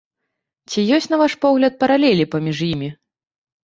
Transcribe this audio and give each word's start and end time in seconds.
Ці 0.69 0.85
ёсць, 0.97 1.09
на 1.13 1.21
ваш 1.25 1.37
погляд, 1.45 1.79
паралелі 1.87 2.29
паміж 2.37 2.67
імі? 2.75 2.95